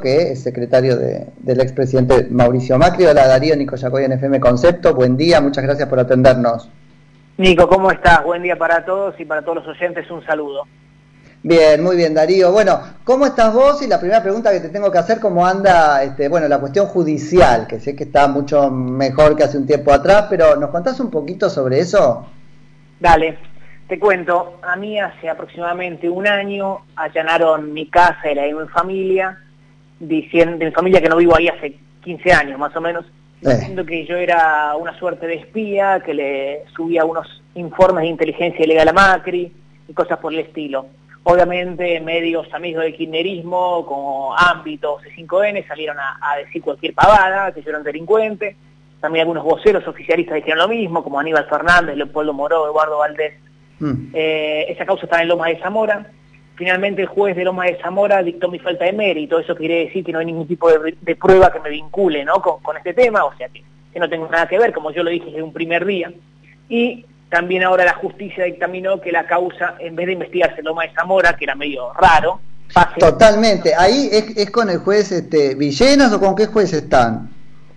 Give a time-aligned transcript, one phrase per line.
[0.00, 3.04] que es secretario del expresidente Mauricio Macri.
[3.04, 4.94] Hola Darío, Nico Yacoy en FM Concepto.
[4.94, 6.70] Buen día, muchas gracias por atendernos.
[7.36, 8.24] Nico, ¿cómo estás?
[8.24, 10.64] Buen día para todos y para todos los oyentes un saludo.
[11.42, 12.52] Bien, muy bien Darío.
[12.52, 13.82] Bueno, ¿cómo estás vos?
[13.82, 16.86] Y la primera pregunta que te tengo que hacer, ¿cómo anda este, bueno, la cuestión
[16.86, 17.66] judicial?
[17.66, 21.10] Que sé que está mucho mejor que hace un tiempo atrás, pero ¿nos contás un
[21.10, 22.26] poquito sobre eso?
[22.98, 23.36] Dale,
[23.88, 24.58] te cuento.
[24.62, 29.38] A mí hace aproximadamente un año allanaron mi casa y la de mi familia
[30.08, 33.04] diciendo, de mi familia que no vivo ahí hace 15 años más o menos,
[33.42, 33.54] eh.
[33.54, 38.64] diciendo que yo era una suerte de espía, que le subía unos informes de inteligencia
[38.64, 39.52] ilegal a Macri
[39.88, 40.86] y cosas por el estilo.
[41.24, 47.70] Obviamente medios amigos del kirchnerismo, como Ámbito, C5N, salieron a, decir cualquier pavada, que yo
[47.70, 48.56] era un delincuente.
[49.00, 53.34] También algunos voceros oficialistas dijeron lo mismo, como Aníbal Fernández, Leopoldo Moró, Eduardo Valdés.
[53.78, 54.08] Mm.
[54.12, 56.10] Eh, esa causa está en Loma de Zamora.
[56.54, 60.04] Finalmente el juez de Loma de Zamora dictó mi falta de mérito, eso quiere decir
[60.04, 62.42] que no hay ningún tipo de, prueba que me vincule ¿no?
[62.42, 63.64] con, este tema, o sea que,
[63.98, 66.12] no tengo nada que ver, como yo lo dije desde un primer día.
[66.68, 70.92] Y también ahora la justicia dictaminó que la causa, en vez de investigarse Loma de
[70.92, 72.40] Zamora, que era medio raro,
[72.98, 77.28] Totalmente, ahí es, con el juez este, Villenas o con qué juez están?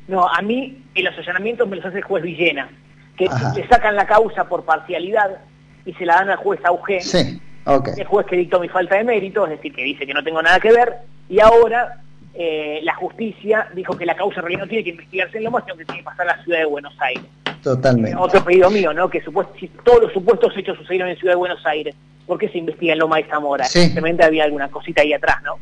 [0.07, 2.69] No, a mí en los allanamientos me los hace el juez Villena,
[3.17, 5.41] que le sacan la causa por parcialidad
[5.85, 7.01] y se la dan al juez Auge.
[7.01, 10.23] Sí el juez que dictó mi falta de mérito, es decir, que dice que no
[10.23, 10.93] tengo nada que ver,
[11.29, 12.01] y ahora
[12.33, 15.63] eh, la justicia dijo que la causa en realidad no tiene que investigarse en Lomas,
[15.63, 17.23] sino que tiene que pasar a la ciudad de Buenos Aires.
[17.63, 18.11] Totalmente.
[18.11, 19.09] Eh, otro pedido mío, ¿no?
[19.09, 19.23] Que
[19.59, 21.95] si todos los supuestos hechos sucedieron en Ciudad de Buenos Aires,
[22.27, 23.65] ¿por qué se investiga en Loma de Zamora?
[23.65, 25.57] Simplemente había alguna cosita ahí atrás, ¿no?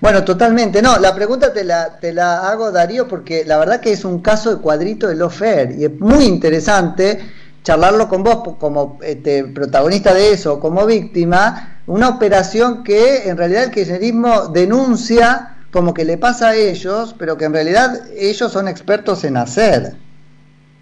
[0.00, 0.82] Bueno, totalmente.
[0.82, 4.20] No, la pregunta te la, te la hago, Darío, porque la verdad que es un
[4.20, 7.20] caso de cuadrito de lo fair y es muy interesante
[7.62, 13.64] charlarlo con vos como este, protagonista de eso, como víctima, una operación que en realidad
[13.64, 18.68] el kirchnerismo denuncia como que le pasa a ellos, pero que en realidad ellos son
[18.68, 19.92] expertos en hacer.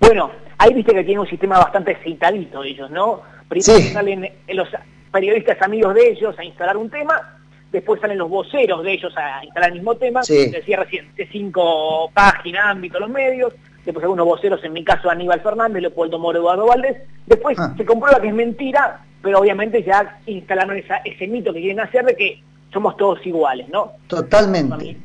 [0.01, 3.23] Bueno, ahí viste que tiene un sistema bastante citadito ellos, ¿no?
[3.49, 4.69] Primero salen los
[5.11, 7.39] periodistas amigos de ellos a instalar un tema,
[7.73, 12.11] después salen los voceros de ellos a instalar el mismo tema, decía recién, de cinco
[12.13, 13.55] páginas, ámbito, los medios,
[13.87, 17.73] después algunos voceros, en mi caso Aníbal Fernández, Leopoldo Moro, Eduardo Valdés, después ah.
[17.77, 22.17] se comprueba que es mentira, pero obviamente ya instalaron ese mito que quieren hacer de
[22.17, 22.43] que
[22.73, 23.93] somos todos iguales, ¿no?
[24.09, 24.99] Totalmente.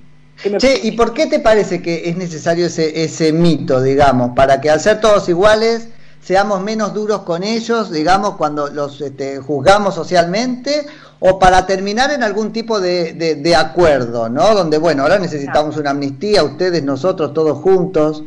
[0.57, 4.71] Che, ¿y por qué te parece que es necesario ese, ese mito, digamos, para que
[4.71, 10.87] al ser todos iguales seamos menos duros con ellos, digamos, cuando los este, juzgamos socialmente,
[11.19, 14.55] o para terminar en algún tipo de, de acuerdo, ¿no?
[14.55, 18.23] Donde, bueno, ahora necesitamos una amnistía, ustedes, nosotros, todos juntos.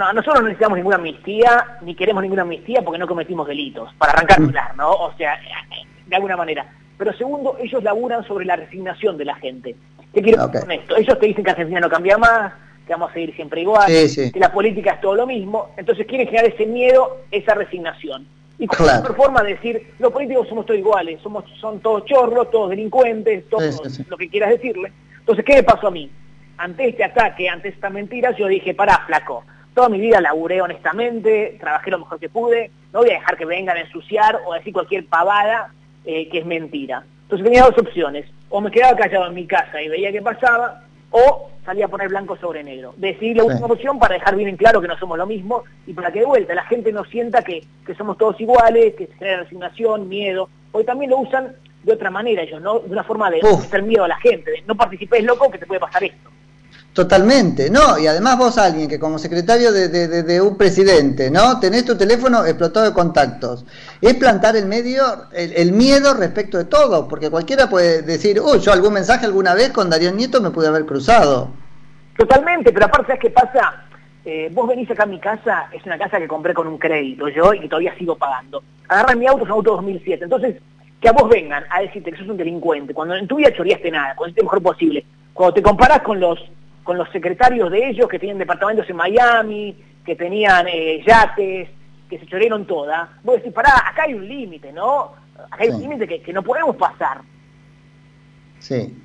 [0.00, 4.12] No, nosotros no necesitamos ninguna amnistía, ni queremos ninguna amnistía porque no cometimos delitos, para
[4.12, 4.76] arrancar mm.
[4.78, 4.92] ¿no?
[4.92, 5.38] O sea,
[6.06, 6.72] de alguna manera.
[6.96, 9.76] Pero segundo, ellos laburan sobre la resignación de la gente.
[10.14, 10.96] ¿Qué quiero decir con esto?
[10.96, 12.50] Ellos te dicen que Argentina no cambia más,
[12.86, 16.26] que vamos a seguir siempre igual, que la política es todo lo mismo, entonces quieren
[16.28, 18.26] generar ese miedo, esa resignación.
[18.58, 22.50] Y con la forma de decir, los políticos somos todos iguales, somos, son todos chorros,
[22.50, 24.92] todos delincuentes, todos lo que quieras decirle.
[25.18, 26.10] Entonces, ¿qué me pasó a mí?
[26.56, 29.44] Ante este ataque, ante esta mentira, yo dije, pará, flaco,
[29.80, 33.46] Toda mi vida laburé honestamente, trabajé lo mejor que pude, no voy a dejar que
[33.46, 35.72] vengan a ensuciar o a decir cualquier pavada
[36.04, 37.02] eh, que es mentira.
[37.22, 40.82] Entonces tenía dos opciones, o me quedaba callado en mi casa y veía qué pasaba,
[41.10, 42.92] o salía a poner blanco sobre negro.
[42.98, 45.94] Decidí la última opción para dejar bien en claro que no somos lo mismo y
[45.94, 47.64] para que de vuelta la gente no sienta que,
[47.96, 52.42] somos todos iguales, que se genera resignación, miedo, porque también lo usan de otra manera
[52.42, 52.80] ellos, ¿no?
[52.80, 55.64] De una forma de hacer miedo a la gente, de no participes loco que te
[55.64, 56.28] puede pasar esto.
[56.92, 57.98] Totalmente, ¿no?
[58.00, 61.60] Y además vos alguien que como secretario de, un presidente, ¿no?
[61.60, 63.64] Tenés tu teléfono explotado de contactos.
[64.00, 68.72] Es plantar el medio, el, miedo respecto de todo, porque cualquiera puede decir, uy, yo
[68.72, 71.50] algún mensaje alguna vez con Darío Nieto me pude haber cruzado.
[72.16, 73.84] Totalmente, pero aparte, ¿sabes qué pasa?
[74.24, 77.28] Eh, vos venís acá a mi casa, es una casa que compré con un crédito
[77.28, 78.64] yo y que todavía sigo pagando.
[78.88, 80.24] Agarran mi auto, es un auto 2007.
[80.24, 80.56] Entonces,
[81.00, 83.92] que a vos vengan a decirte que sos un delincuente, cuando en tu vida choreaste
[83.92, 86.38] nada, cuando es lo mejor posible, cuando te comparás con los
[86.84, 91.68] con los secretarios de ellos que tienen departamentos en Miami, que tenían eh, yates,
[92.08, 95.12] que se chorearon todas, vos decís, pará, acá hay un límite, ¿no?
[95.50, 97.20] Acá hay un límite que, que, no podemos pasar.
[98.58, 98.96] Sí.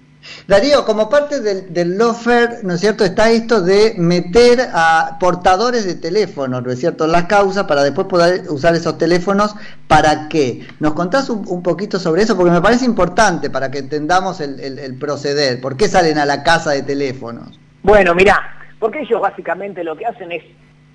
[0.48, 5.86] Darío, como parte del, del lofer, ¿no es cierto?, está esto de meter a portadores
[5.86, 9.56] de teléfonos, ¿no es cierto?, la causa para después poder usar esos teléfonos,
[9.88, 10.68] ¿para qué?
[10.80, 12.36] ¿Nos contás un, poquito sobre eso?
[12.36, 15.62] Porque me parece importante para que entendamos el, el proceder.
[15.62, 17.60] ¿Por qué salen a la casa de teléfonos?
[17.86, 20.44] Bueno, mirá, porque ellos básicamente lo que hacen es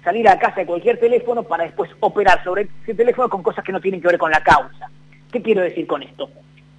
[0.03, 3.71] salir a casa de cualquier teléfono para después operar sobre ese teléfono con cosas que
[3.71, 4.91] no tienen que ver con la causa.
[5.31, 6.29] ¿Qué quiero decir con esto?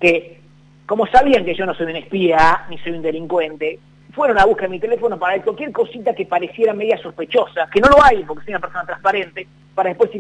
[0.01, 0.41] Que
[0.85, 3.79] como sabían que yo no soy un espía ni soy un delincuente,
[4.13, 7.87] fueron a buscar mi teléfono para ver cualquier cosita que pareciera media sospechosa, que no
[7.87, 10.11] lo hay porque soy una persona transparente, para después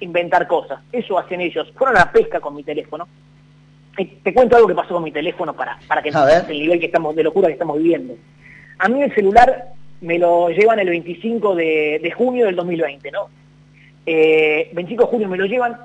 [0.00, 0.80] inventar cosas.
[0.90, 1.70] Eso hacen ellos.
[1.76, 3.06] Fueron a la pesca con mi teléfono.
[3.94, 6.86] te cuento algo que pasó con mi teléfono para, para que entiendas el nivel que
[6.86, 8.14] estamos, de locura que estamos viviendo.
[8.78, 13.28] A mí el celular me lo llevan el 25 de, junio del 2020, ¿no?
[14.06, 15.76] Eh, 25 de junio me lo llevan,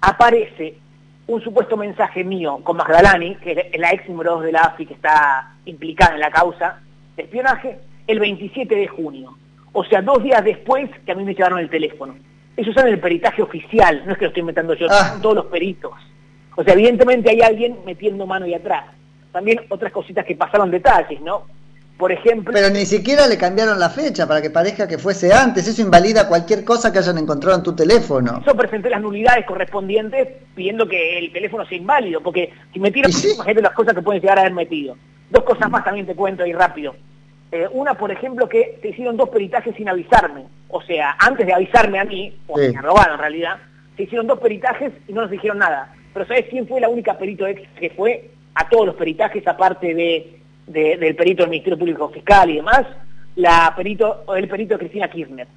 [0.00, 0.74] aparece
[1.26, 4.86] un supuesto mensaje mío con Magdalani, que es la ex número 2 de la AFI
[4.86, 6.80] que está implicada en la causa
[7.16, 9.36] de espionaje, el 27 de junio.
[9.72, 12.16] O sea, dos días después que a mí me llevaron el teléfono.
[12.56, 15.10] Eso sale en el peritaje oficial, no es que lo estoy inventando yo, ah.
[15.12, 15.92] son todos los peritos.
[16.56, 18.84] O sea, evidentemente hay alguien metiendo mano ahí atrás.
[19.32, 21.44] También otras cositas que pasaron detalles, ¿no?
[21.98, 22.52] Por ejemplo...
[22.54, 25.68] Pero ni siquiera le cambiaron la fecha para que parezca que fuese antes.
[25.68, 28.42] Eso invalida cualquier cosa que hayan encontrado en tu teléfono.
[28.46, 33.32] Yo presenté las nulidades correspondientes pidiendo que el teléfono sea inválido, porque si metieron, sí?
[33.34, 34.96] imagínate las cosas que pueden llegar a haber metido.
[35.30, 36.94] Dos cosas más también te cuento ahí rápido.
[37.52, 40.46] Eh, una, por ejemplo, que se hicieron dos peritajes sin avisarme.
[40.68, 43.58] O sea, antes de avisarme a mí, o me han robado en realidad,
[43.96, 45.94] se hicieron dos peritajes y no nos dijeron nada.
[46.14, 49.94] Pero ¿sabes quién fue la única perito ex que fue a todos los peritajes, aparte
[49.94, 50.40] de
[50.70, 52.86] del perito del Ministerio Público Fiscal y demás,
[53.36, 55.48] la perito, el perito de Cristina Kirchner.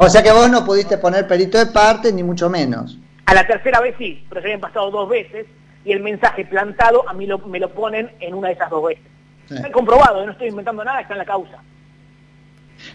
[0.00, 2.98] o sea que vos no pudiste poner perito de parte, ni mucho menos.
[3.26, 5.46] A la tercera vez sí, pero se habían pasado dos veces
[5.84, 9.04] y el mensaje plantado a mí me lo ponen en una de esas dos veces.
[9.48, 11.62] Está comprobado, no estoy inventando nada, está en la causa.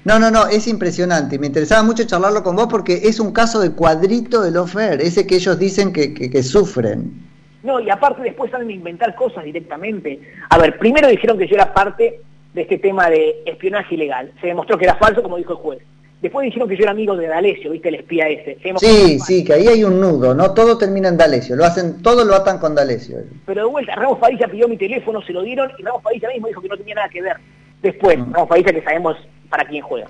[0.06, 1.40] No, no, no, es impresionante.
[1.40, 5.26] Me interesaba mucho charlarlo con vos porque es un caso de cuadrito de Lofer, ese
[5.26, 7.33] que ellos dicen que, que sufren.
[7.64, 10.20] No, y aparte después salen a inventar cosas directamente.
[10.50, 12.20] A ver, primero dijeron que yo era parte
[12.54, 14.32] de este tema de espionaje ilegal.
[14.42, 15.80] Se demostró que era falso, como dijo el juez.
[16.22, 17.90] Después dijeron que yo era amigo de D'Alessio, ¿viste?
[17.90, 18.58] El espía ese.
[18.78, 20.54] Sí, sí, que ahí hay un nudo, ¿no?
[20.54, 21.58] Todo termina en D'Alessio.
[21.58, 23.18] Lo hacen, todo lo atan con D'Alessio.
[23.46, 26.48] Pero de vuelta, Ramos Padilla pidió mi teléfono, se lo dieron, y Ramos Padilla mismo
[26.48, 27.36] dijo que no tenía nada que ver.
[27.82, 28.34] Después, mm.
[28.34, 29.18] Ramos Padilla que sabemos
[29.50, 30.08] para quién juega.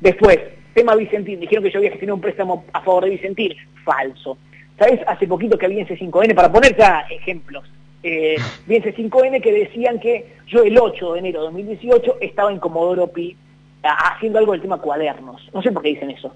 [0.00, 0.38] Después,
[0.74, 3.54] tema Vicentín, dijeron que yo había gestionado un préstamo a favor de Vicentín.
[3.84, 4.36] Falso.
[4.78, 5.00] ¿Sabes?
[5.06, 7.64] Hace poquito que había en C5N, para poner ya ejemplos,
[8.02, 8.36] eh,
[8.66, 12.58] vi en C5N que decían que yo el 8 de enero de 2018 estaba en
[12.58, 13.36] Comodoro Pi
[13.82, 15.48] haciendo algo del tema cuadernos.
[15.52, 16.32] No sé por qué dicen eso.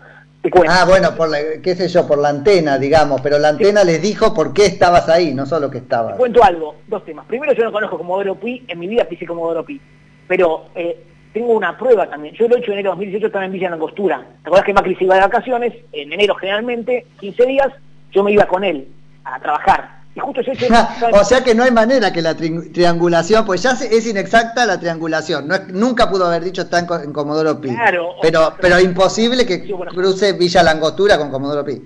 [0.69, 4.01] Ah, bueno, por la, qué sé yo, por la antena, digamos, pero la antena les
[4.01, 6.13] dijo por qué estabas ahí, no solo que estabas.
[6.13, 7.27] Te cuento algo, dos temas.
[7.27, 9.81] Primero, yo no conozco Comodoro Pi, en mi vida pisé Comodoro Pi,
[10.27, 12.35] pero eh, tengo una prueba también.
[12.35, 14.19] Yo el 8 de enero de 2018 estaba en Villa Langostura.
[14.43, 15.75] ¿Te acuerdas que Macri se iba de vacaciones?
[15.93, 17.69] En enero generalmente, 15 días,
[18.13, 18.89] yo me iba con él
[19.25, 19.99] a trabajar.
[20.15, 20.69] Y justo ese
[21.13, 25.47] o sea que no hay manera que la triangulación, pues ya es inexacta la triangulación.
[25.47, 27.69] No nunca pudo haber dicho está en, Comodoro Pi.
[27.69, 31.81] Claro, pero, pero imposible que cruce Villa Langostura con Comodoro Pi.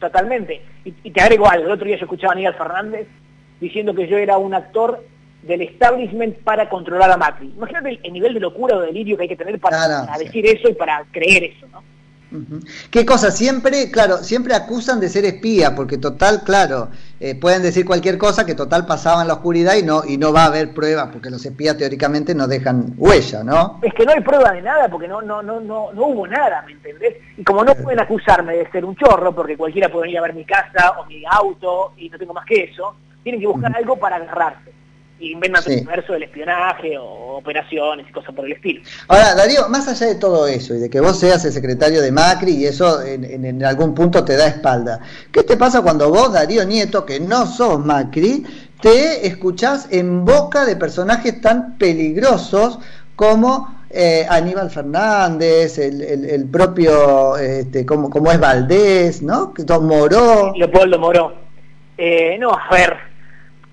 [0.00, 0.62] Totalmente.
[0.84, 1.66] Y, te agrego algo.
[1.66, 3.06] El otro día yo escuchaba a Aníbal Fernández
[3.60, 5.04] diciendo que yo era un actor
[5.42, 7.52] del establishment para controlar a Macri.
[7.56, 10.68] Imagínate el, nivel de locura o delirio que hay que tener para, para decir eso
[10.68, 11.82] y para creer eso, ¿no?
[12.90, 13.30] ¿Qué cosa?
[13.30, 16.88] Siempre, claro, siempre acusan de ser espía, porque total, claro,
[17.20, 20.32] eh, pueden decir cualquier cosa que total pasaba en la oscuridad y no, y no
[20.32, 23.80] va a haber pruebas, porque los espías teóricamente no dejan huella, ¿no?
[23.82, 26.62] Es que no hay prueba de nada, porque no, no, no, no, no hubo nada,
[26.66, 27.16] ¿me entendés?
[27.36, 30.34] Y como no pueden acusarme de ser un chorro, porque cualquiera puede venir a ver
[30.34, 33.96] mi casa o mi auto y no tengo más que eso, tienen que buscar algo
[33.96, 34.78] para agarrarse
[35.20, 38.82] inventan el universo del espionaje o operaciones y cosas por el estilo.
[39.08, 42.12] Ahora, Darío, más allá de todo eso y de que vos seas el secretario de
[42.12, 45.00] Macri y eso en, algún punto te da espalda,
[45.32, 48.44] ¿qué te pasa cuando vos, Darío Nieto, que no sos Macri,
[48.80, 52.78] te escuchás en boca de personajes tan peligrosos
[53.16, 59.52] como eh, Aníbal Fernández, el, propio, este, como, como es Valdés, ¿no?
[59.56, 60.52] Don Moró.
[60.54, 61.32] Leopoldo Moró.
[61.96, 62.96] Eh, no, a ver,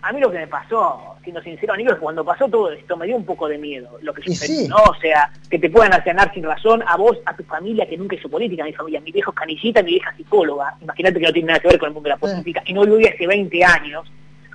[0.01, 3.17] a mí lo que me pasó siendo sincero, Aníbal, cuando pasó todo esto me dio
[3.17, 4.77] un poco de miedo lo que sucedió, ¿no?
[4.77, 8.15] O sea, que te puedan allanar sin razón a vos, a tu familia, que nunca
[8.15, 11.48] hizo política, mi familia, mi viejo es canillita, mi vieja psicóloga, imagínate que no tiene
[11.48, 14.10] nada que ver con el mundo de la política, y no viví hace 20 años,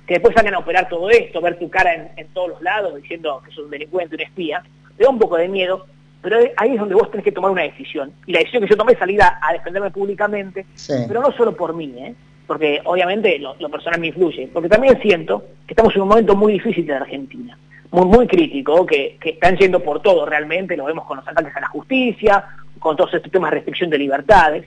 [0.07, 3.41] que después salgan a operar todo esto, ver tu cara en, todos los lados diciendo
[3.45, 4.63] que sos un delincuente, un espía,
[4.97, 5.85] te da un poco de miedo,
[6.21, 8.11] pero ahí es donde vos tenés que tomar una decisión.
[8.25, 10.65] Y la decisión que yo tomé es salir a, defenderme públicamente,
[11.07, 12.15] pero no solo por mí, ¿eh?
[12.47, 16.53] Porque obviamente lo, personal me influye, porque también siento que estamos en un momento muy
[16.53, 17.57] difícil de Argentina,
[17.91, 21.61] muy, muy crítico, que, están yendo por todo realmente, lo vemos con los ataques a
[21.61, 22.45] la justicia,
[22.79, 24.65] con todos estos temas de restricción de libertades,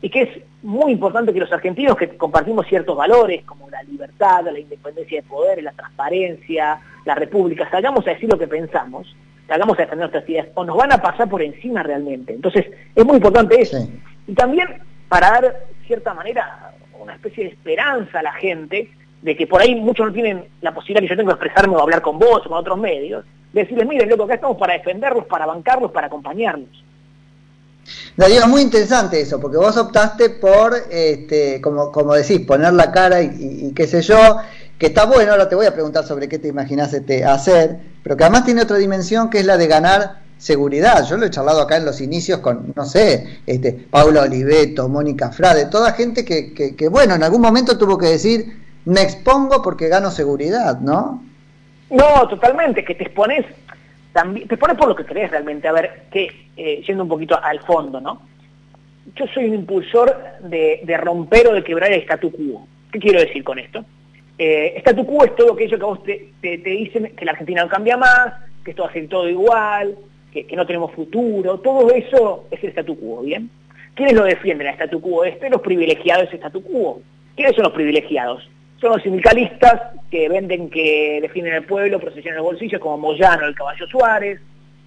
[0.00, 0.28] y que es
[0.62, 5.26] muy importante que los argentinos que compartimos ciertos valores como la libertad, la independencia de
[5.26, 9.16] poder, la transparencia, la república, salgamos a decir lo que pensamos,
[9.48, 12.34] salgamos a defender nuestras ideas, o nos van a pasar por encima realmente.
[12.34, 13.78] Entonces, es muy importante eso.
[14.26, 14.68] Y también
[15.08, 16.72] para dar cierta manera
[17.04, 18.90] una especie de esperanza a la gente
[19.22, 21.80] de que por ahí muchos no tienen la posibilidad que yo tengo de expresarme o
[21.80, 25.46] hablar con vos o con otros medios, decirles, miren, loco, acá estamos para defenderlos, para
[25.46, 26.68] bancarlos, para acompañarlos.
[28.16, 32.90] Darío, es muy interesante eso, porque vos optaste por, este, como, como decís, poner la
[32.90, 34.38] cara y, qué sé yo,
[34.78, 38.16] que está bueno, ahora te voy a preguntar sobre qué te imaginas este, hacer, pero
[38.16, 41.06] que además tiene otra dimensión que es la de ganar seguridad.
[41.08, 45.30] Yo lo he charlado acá en los inicios con, no sé, este, Paula Oliveto, Mónica
[45.30, 48.44] Frade, toda gente que, que, que, bueno, en algún momento tuvo que decir,
[48.84, 51.24] me expongo porque gano seguridad, ¿no?
[51.88, 53.46] No, totalmente, que te expones,
[54.12, 55.66] también, te expones por lo que crees realmente.
[55.66, 58.20] A ver, que eh, yendo un poquito al fondo, ¿no?
[59.16, 62.66] Yo soy un impulsor de, romper o de quebrar el statu quo.
[62.92, 63.82] ¿Qué quiero decir con esto?
[64.36, 67.62] Eh, statu quo es todo aquello que a vos te, te, dicen que la Argentina
[67.62, 69.96] no cambia más, que esto va a ser todo igual,
[70.42, 73.48] que, no tenemos futuro, todo eso es el statu quo, ¿bien?
[73.94, 75.48] ¿Quiénes lo defienden el statu quo este?
[75.48, 77.00] Los privilegiados de ese statu quo.
[77.36, 78.48] ¿Quiénes son los privilegiados?
[78.84, 83.54] son los sindicalistas que venden que defienden el pueblo, procesionan los bolsillos, como Moyano, el
[83.54, 84.40] Caballo Suárez,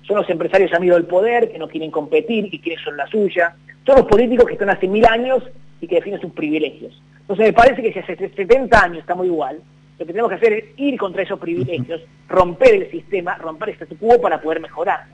[0.04, 3.56] son los empresarios amigos del poder que no quieren competir y quieren son la suya,
[3.86, 5.44] son los políticos que están hace mil años
[5.82, 7.02] y que defienden sus privilegios.
[7.22, 9.60] Entonces me parece que si hace 70 años estamos igual,
[9.98, 13.88] lo que tenemos que hacer es ir contra esos privilegios, romper el sistema, romper este
[13.96, 15.06] quo para poder mejorar.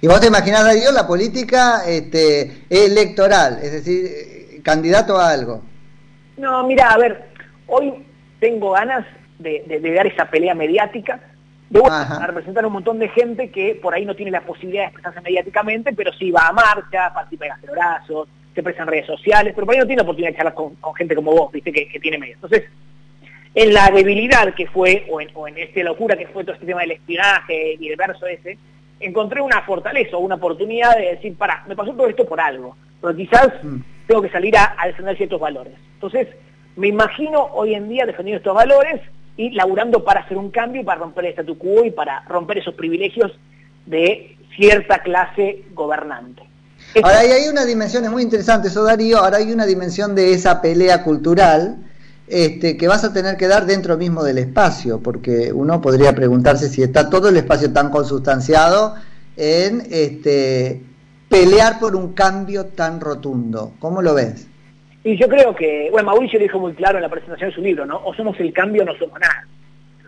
[0.00, 5.62] ¿Y vos te imaginás, Darío, la política este, electoral, es decir, eh, candidato a algo?
[6.36, 7.30] No, mira, a ver,
[7.72, 8.04] Hoy
[8.40, 9.06] tengo ganas
[9.38, 9.62] de,
[9.94, 11.20] dar esa pelea mediática,
[11.68, 11.80] de
[12.26, 15.20] representar a un montón de gente que por ahí no tiene la posibilidad de expresarse
[15.20, 19.66] mediáticamente, pero sí va a marcha, participa en brazos, se expresa en redes sociales, pero
[19.66, 22.18] por ahí no tiene la oportunidad de charlar con, gente como vos, viste, que, tiene
[22.18, 22.38] medios.
[22.42, 22.68] Entonces,
[23.54, 26.66] en la debilidad que fue, o en, o en esta locura que fue todo este
[26.66, 28.58] tema del espionaje y el verso ese,
[29.00, 32.76] encontré una fortaleza o una oportunidad de decir, para, me pasó todo esto por algo,
[33.00, 33.76] pero quizás mm.
[34.06, 35.74] tengo que salir a, a defender ciertos valores.
[35.94, 36.28] Entonces,
[36.76, 39.00] me imagino hoy en día defendiendo estos valores
[39.36, 42.58] y laburando para hacer un cambio y para romper el statu quo y para romper
[42.58, 43.32] esos privilegios
[43.86, 46.42] de cierta clase gobernante.
[47.02, 51.02] Ahora hay una dimensión, muy interesante eso Darío, ahora hay una dimensión de esa pelea
[51.02, 51.89] cultural
[52.30, 56.68] este, que vas a tener que dar dentro mismo del espacio, porque uno podría preguntarse
[56.68, 58.94] si está todo el espacio tan consustanciado
[59.36, 60.80] en este,
[61.28, 63.72] pelear por un cambio tan rotundo.
[63.80, 64.48] ¿Cómo lo ves?
[65.02, 67.62] Y yo creo que, bueno, Mauricio lo dijo muy claro en la presentación de su
[67.62, 68.00] libro, ¿no?
[68.04, 69.46] O somos el cambio o no somos nada.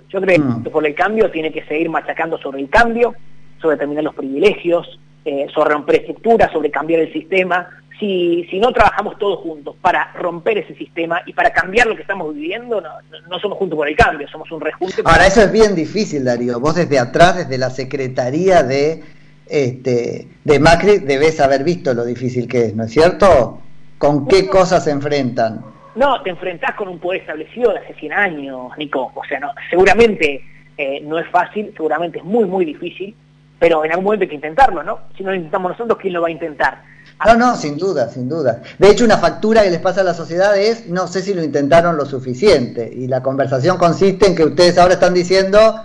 [0.08, 0.62] Yo creo que mm.
[0.64, 3.14] por el cambio tiene que seguir machacando sobre el cambio,
[3.60, 7.68] sobre terminar los privilegios, eh, sobre romper estructuras, sobre cambiar el sistema.
[8.02, 12.02] Si, si no trabajamos todos juntos para romper ese sistema y para cambiar lo que
[12.02, 12.88] estamos viviendo, no,
[13.30, 15.02] no somos juntos por el cambio, somos un rejunte.
[15.04, 16.58] Ahora, eso es bien difícil, Darío.
[16.58, 19.04] Vos desde atrás, desde la Secretaría de,
[19.46, 23.60] este, de Macri, debes haber visto lo difícil que es, ¿no es cierto?
[23.98, 25.64] ¿Con qué cosas se enfrentan?
[25.94, 29.12] No, te enfrentás con un poder establecido de hace 100 años, Nico.
[29.14, 30.42] O sea, no, seguramente
[30.76, 33.14] eh, no es fácil, seguramente es muy, muy difícil,
[33.62, 34.98] pero en algún momento hay que intentarlo, ¿no?
[35.16, 36.82] Si no lo intentamos nosotros, ¿quién lo va a intentar?
[37.24, 38.60] No, no, sin duda, sin duda.
[38.76, 41.44] De hecho, una factura que les pasa a la sociedad es, no sé si lo
[41.44, 42.90] intentaron lo suficiente.
[42.92, 45.76] Y la conversación consiste en que ustedes ahora están diciendo,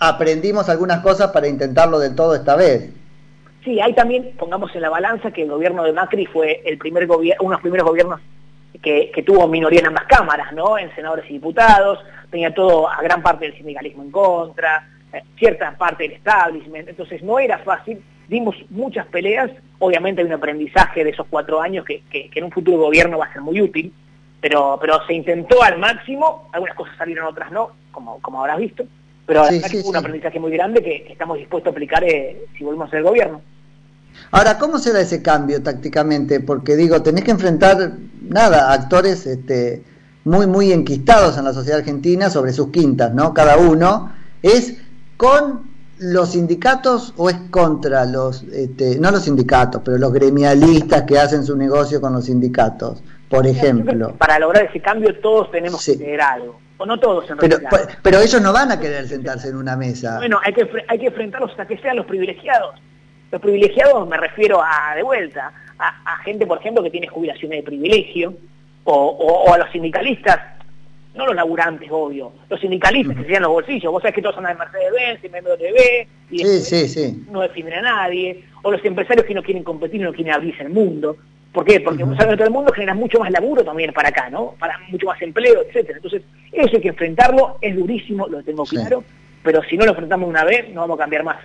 [0.00, 2.90] aprendimos algunas cosas para intentarlo del todo esta vez.
[3.62, 7.06] Sí, hay también, pongamos en la balanza, que el gobierno de Macri fue el primer
[7.06, 8.20] gobierno, uno de los primeros gobiernos
[8.82, 10.78] que, tuvo minoría en ambas cámaras, ¿no?
[10.78, 12.00] En senadores y diputados,
[12.32, 14.88] tenía todo, a gran parte del sindicalismo en contra,
[15.38, 21.04] cierta parte del establishment, entonces no era fácil, dimos muchas peleas, obviamente hay un aprendizaje
[21.04, 23.92] de esos cuatro años que, en un futuro gobierno va a ser muy útil,
[24.40, 28.84] pero, pero se intentó al máximo, algunas cosas salieron, otras no, como, como habrás visto,
[29.26, 32.88] pero sí, sí, un aprendizaje muy grande que, estamos dispuestos a aplicar eh, si volvemos
[32.88, 33.40] a ser gobierno.
[34.30, 36.40] Ahora, ¿cómo se da ese cambio tácticamente?
[36.40, 37.92] Porque digo, tenés que enfrentar,
[38.22, 39.82] nada, actores este,
[40.24, 43.34] muy, muy enquistados en la sociedad argentina sobre sus quintas, ¿no?
[43.34, 44.12] Cada uno.
[44.42, 44.76] ¿Es
[45.24, 51.18] con los sindicatos o es contra los, este, no los sindicatos, pero los gremialistas que
[51.18, 54.14] hacen su negocio con los sindicatos, por ejemplo?
[54.18, 56.60] Para lograr ese cambio todos tenemos que tener algo.
[56.76, 57.58] O no todos en pero,
[58.02, 60.16] Pero ellos no van a querer sentarse en una mesa.
[60.18, 62.74] Bueno, hay que, hay que enfrentarlos hasta que sean los privilegiados.
[63.30, 67.62] Los privilegiados me refiero a, de vuelta, a, gente, por ejemplo, que tiene jubilaciones de
[67.62, 68.34] privilegio,
[68.84, 70.38] o, a los sindicalistas,
[71.14, 73.92] no los laburantes, obvio, los sindicalistas que se los bolsillos.
[73.92, 77.82] Vos sabés que todos andan en Mercedes-Benz, en BMW, y sí, sí, no defienden a
[77.82, 81.16] nadie, o los empresarios que no quieren competir y no quieren abrirse el mundo.
[81.52, 81.80] ¿Por qué?
[81.80, 84.56] Porque vos sabés que todo el mundo genera mucho más laburo también para acá, ¿no?
[84.58, 85.98] Para mucho más empleo, etcétera.
[85.98, 89.04] Entonces, eso hay que enfrentarlo, es durísimo, lo tengo claro,
[89.44, 91.36] pero si no lo enfrentamos una vez, no vamos a cambiar más.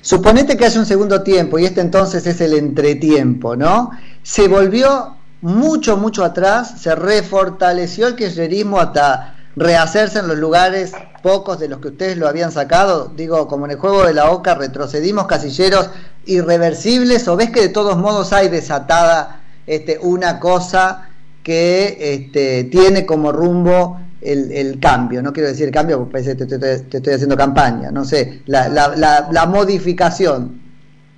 [0.00, 3.90] Suponete que hace un segundo tiempo y este entonces es el entretiempo, ¿no?
[4.22, 11.58] Se volvió mucho, mucho atrás, se refortaleció el kirchnerismo hasta, rehacerse en los lugares pocos
[11.58, 13.12] de los que ustedes lo habían sacado?
[13.16, 15.90] Digo, como en el juego de la OCA, retrocedimos casilleros
[16.24, 21.08] irreversibles o ves que de todos modos hay desatada este, una cosa
[21.42, 27.12] que este, tiene como rumbo el, cambio, no quiero decir cambio porque te, te, estoy
[27.12, 30.61] haciendo campaña, no sé, la, la, la, modificación.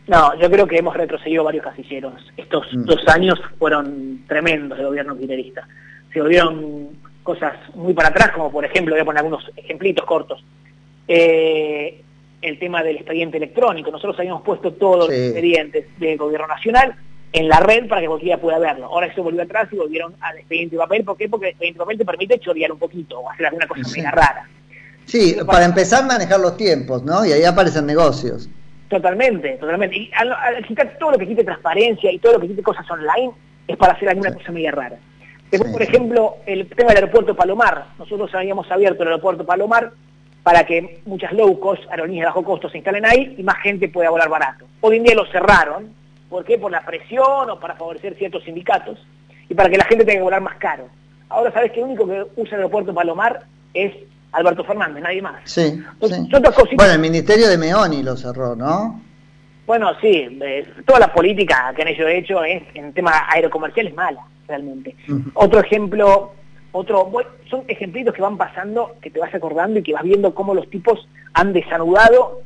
[0.07, 2.15] No, yo creo que hemos retrocedido varios casilleros.
[2.37, 2.85] Estos mm.
[2.85, 5.67] dos años fueron tremendos de gobierno kirchnerista.
[6.13, 6.91] Se volvieron
[7.23, 10.45] cosas muy para atrás, como por ejemplo, voy a poner algunos ejemplitos cortos.
[11.09, 12.03] Eh,
[12.43, 13.91] el tema del expediente electrónico.
[13.91, 16.95] Nosotros habíamos puesto todos los expedientes del gobierno nacional
[17.33, 18.87] en la red para que cualquiera pueda verlo.
[18.87, 21.05] Ahora eso volvió atrás y volvieron al expediente de papel.
[21.05, 21.29] ¿Por qué?
[21.29, 24.03] Porque el expediente de papel te permite chorear un poquito o hacer alguna cosa sí.
[24.03, 24.49] rara.
[25.07, 27.25] Sí, para, empezar a manejar los tiempos, ¿no?
[27.27, 28.49] Y ahí aparecen negocios.
[28.95, 29.97] Totalmente, totalmente.
[29.97, 33.33] Y al, quitar todo lo que quite transparencia y todo lo que quite cosas online,
[33.67, 34.97] es para hacer alguna cosa media rara.
[35.51, 37.87] Después, por ejemplo, el tema del aeropuerto Palomar.
[37.99, 39.91] Nosotros habíamos abierto el aeropuerto Palomar
[40.45, 43.89] para que muchas low cost, aerolíneas de bajo costo, se instalen ahí y más gente
[43.89, 44.65] pueda volar barato.
[44.81, 45.93] Hoy en día lo cerraron,
[46.31, 46.57] ¿Por qué?
[46.57, 49.05] Por la presión o para favorecer ciertos sindicatos
[49.49, 50.89] y para que la gente tenga que volar más caro.
[51.29, 53.93] Ahora sabes que el único que usa el aeropuerto Palomar es
[54.35, 55.41] Alberto Fernández, nadie más.
[55.45, 55.83] Sí,
[56.77, 59.01] Bueno, el Ministerio de Meoni lo cerró, ¿no?
[59.67, 63.95] Bueno, sí, eh, toda la política que han ellos hecho es, en tema aerocomercial es
[63.95, 64.95] mala, realmente.
[65.35, 66.33] Otro ejemplo,
[66.73, 67.11] otro,
[67.49, 70.69] son ejemplitos que van pasando, que te vas acordando y que vas viendo cómo los
[70.69, 72.43] tipos han desanudado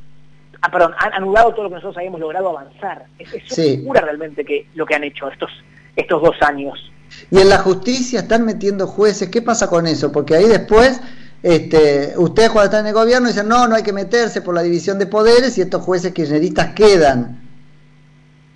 [0.61, 3.05] ah, perdón, han anulado todo lo que nosotros habíamos logrado avanzar.
[3.17, 5.51] Es, es realmente que lo que han hecho estos,
[5.95, 6.91] estos dos años.
[7.31, 10.11] Y en la justicia están metiendo jueces, ¿qué pasa con eso?
[10.11, 11.01] Porque ahí después,
[11.41, 14.61] este, ustedes cuando están en el gobierno dicen, no, no hay que meterse por la
[14.61, 17.39] división de poderes y estos jueces kirchneristas quedan.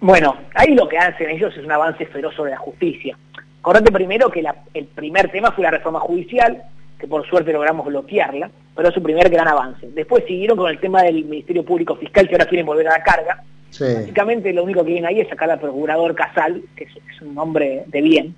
[0.02, 3.18] Bueno, ahí lo que hacen ellos es un avance feroz sobre la justicia.
[3.62, 6.62] Correte primero que el primer tema fue la reforma judicial,
[7.00, 9.88] que por suerte logramos bloquearla, pero es su primer gran avance.
[9.94, 13.04] Después siguieron con el tema del Ministerio Público Fiscal, que ahora quieren volver a la
[13.04, 13.44] carga.
[13.80, 17.86] Básicamente lo único que viene ahí es sacar al procurador Casal, que es, un hombre
[17.88, 18.36] de bien.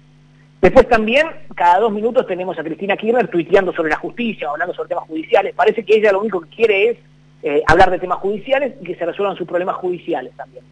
[0.61, 4.89] Después también, cada dos minutos tenemos a Cristina Kirchner tuiteando sobre la justicia, hablando sobre
[4.89, 5.53] temas judiciales.
[5.53, 6.97] Parece que ella lo único que quiere es
[7.43, 10.63] eh, hablar de temas judiciales y que se resuelvan sus problemas judiciales también.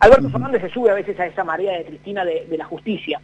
[0.00, 3.20] Alberto Fernández se sube a veces a esa marea de Cristina de, de la justicia,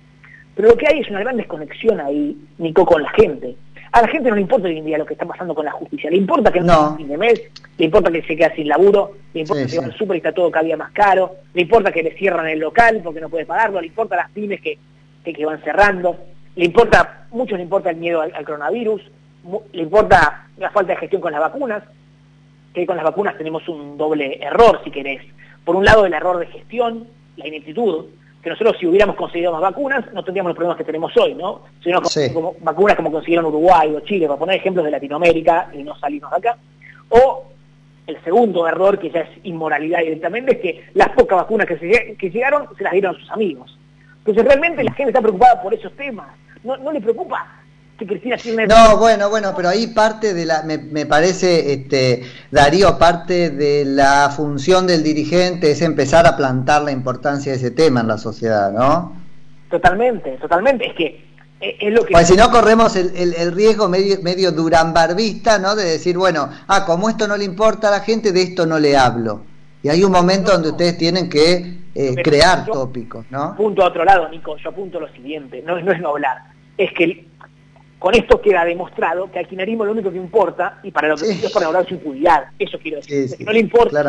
[0.54, 3.56] pero lo que hay es una gran desconexión ahí, Nico, con la gente.
[3.92, 5.72] A la gente no le importa hoy en día lo que está pasando con la
[5.72, 6.10] justicia.
[6.10, 7.42] Le importa que no, fin de mes,
[7.76, 10.32] le importa que se quede sin laburo, le importa que va al súper y está
[10.32, 13.44] todo cada día más caro, le importa que le cierran el local porque no puede
[13.44, 14.78] pagarlo, le importa las pymes que,
[15.24, 16.16] que, van cerrando,
[16.56, 19.02] le importa, muchos le importa el miedo al, coronavirus,
[19.72, 21.82] le importa la falta de gestión con las vacunas,
[22.74, 25.22] que con las vacunas tenemos un doble error, si querés.
[25.64, 27.06] Por un lado, el error de gestión,
[27.36, 28.06] la ineptitud,
[28.42, 31.62] que nosotros si hubiéramos conseguido más vacunas no tendríamos los problemas que tenemos hoy, ¿no?
[31.82, 32.00] Si no
[32.34, 36.30] como, vacunas como consiguieron Uruguay o Chile, para poner ejemplos de Latinoamérica y no salirnos
[36.32, 36.58] de acá.
[37.10, 37.44] O
[38.06, 42.30] el segundo error, que ya es inmoralidad directamente, es que las pocas vacunas que, que
[42.30, 43.78] llegaron se las dieron a sus amigos.
[44.24, 46.28] Entonces realmente la gente está preocupada por esos temas.
[46.62, 47.62] No, no le preocupa
[48.68, 54.32] no, bueno, bueno, pero ahí parte de la, me, parece, este, Darío, parte de la
[54.34, 58.72] función del dirigente es empezar a plantar la importancia de ese tema en la sociedad,
[58.72, 59.16] ¿no?
[59.70, 60.88] Totalmente, totalmente.
[60.88, 61.24] Es que
[61.60, 62.12] eh, es lo que...
[62.12, 65.76] Pues si no corremos el, el, riesgo medio, medio durambarbista, ¿no?
[65.76, 68.78] De decir, bueno, ah, como esto no le importa a la gente, de esto no
[68.78, 69.44] le hablo.
[69.82, 73.56] Y hay un momento donde ustedes tienen que eh, crear tópicos, ¿no?
[73.56, 76.38] Punto a otro lado, Nico, yo apunto lo siguiente, no, no es no hablar,
[76.78, 77.26] es que
[77.98, 81.30] con esto queda demostrado que al kirchnerismo lo único que importa, y para lo que
[81.30, 83.46] es para lograr su impunidad, eso quiero decir.
[83.46, 84.02] no le importa,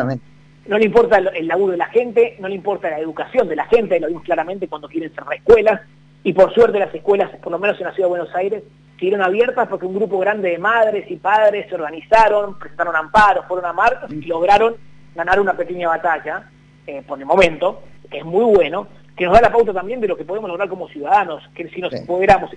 [0.66, 3.66] no le importa el, laburo de la gente, no le importa la educación de la
[3.66, 5.80] gente, lo vimos claramente cuando quieren cerrar escuelas,
[6.22, 8.62] y por suerte las escuelas, por lo menos en la ciudad de Buenos Aires,
[8.98, 13.66] siguieron abiertas porque un grupo grande de madres y padres se organizaron, presentaron amparos, fueron
[13.66, 14.76] a marchas y lograron
[15.14, 16.50] ganar una pequeña batalla,
[16.86, 20.08] eh, por el momento, que es muy bueno, que nos da la pauta también de
[20.08, 22.04] lo que podemos lograr como ciudadanos, que si nos sí.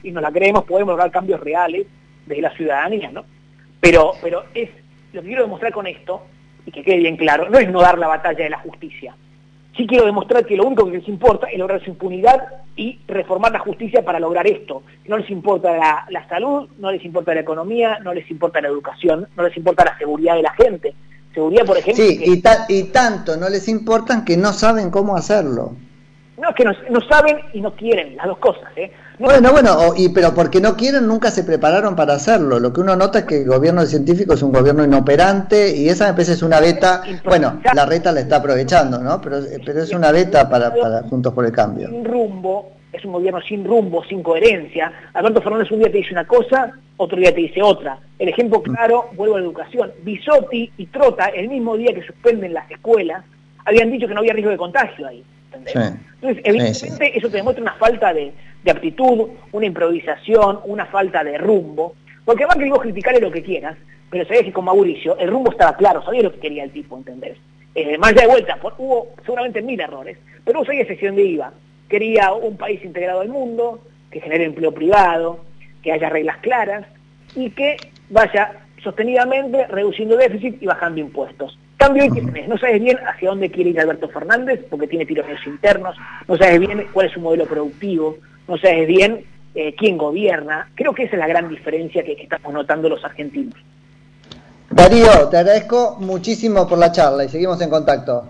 [0.04, 1.86] y nos la creemos, podemos lograr cambios reales
[2.26, 3.26] desde la ciudadanía, ¿no?
[3.80, 4.70] Pero, pero es,
[5.14, 6.24] lo que quiero demostrar con esto,
[6.66, 9.16] y que quede bien claro, no es no dar la batalla de la justicia.
[9.76, 12.42] Sí quiero demostrar que lo único que les importa es lograr su impunidad
[12.76, 14.82] y reformar la justicia para lograr esto.
[15.08, 18.70] No les importa la, la salud, no les importa la economía, no les importa la
[18.70, 20.96] educación, no les importa la seguridad de la gente.
[21.38, 22.04] Seguridad, por ejemplo...
[22.04, 25.76] Sí, y, y tanto no les importan que no saben cómo hacerlo.
[26.36, 28.64] No, es que no, saben y no quieren, las dos cosas.
[28.76, 28.92] ¿eh?
[29.20, 32.60] bueno, bueno, y, pero porque no quieren nunca se prepararon para hacerlo.
[32.60, 36.10] Lo que uno nota es que el gobierno científico es un gobierno inoperante y esa
[36.10, 39.22] empresa es una beta, bueno, la reta la está aprovechando, ¿no?
[39.22, 41.88] Pero, pero es una beta para, para Juntos por el Cambio.
[41.90, 44.92] Sin rumbo, es un gobierno sin rumbo, sin coherencia.
[45.14, 48.00] Alberto Fernández un día te dice una cosa otro día te dice otra.
[48.20, 49.92] El ejemplo claro, vuelvo a la educación.
[50.04, 53.24] Bisotti y Trota, el mismo día que suspenden las escuelas,
[53.66, 55.24] habían dicho que no había riesgo de contagio ahí.
[55.54, 58.34] Entonces, evidentemente eso te demuestra una falta de,
[58.70, 61.96] aptitud, una improvisación, una falta de rumbo.
[62.26, 63.78] Porque además que vos criticarle lo que quieras,
[64.10, 66.98] pero sabías que con Mauricio el rumbo estaba claro, sabía lo que quería el tipo,
[66.98, 67.38] ¿entendés?
[67.76, 71.54] Eh, más allá de vuelta, hubo seguramente mil errores, pero vos sabías sección de IVA.
[71.88, 73.82] Quería un país integrado al mundo,
[74.12, 75.46] que genere empleo privado,
[75.88, 76.86] que haya reglas claras
[77.34, 77.78] y que
[78.10, 78.52] vaya
[78.84, 81.58] sostenidamente reduciendo déficit y bajando impuestos.
[81.78, 85.40] Cambio hoy que no sabes bien hacia dónde quiere ir Alberto Fernández porque tiene tironeos
[85.48, 85.96] internos,
[86.28, 88.18] no sabes bien cuál es su modelo productivo,
[88.50, 89.24] no sabes bien
[89.56, 90.70] eh, quién gobierna.
[90.76, 93.56] Creo que esa es la gran diferencia que, estamos notando los argentinos.
[94.70, 98.30] Darío, te agradezco muchísimo por la charla y seguimos en contacto.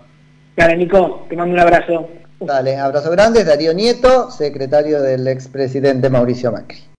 [0.54, 2.08] Dale, Nico, te mando un abrazo.
[2.38, 3.42] Dale, abrazo grande.
[3.42, 6.88] Darío Nieto, secretario del expresidente Mauricio Macri.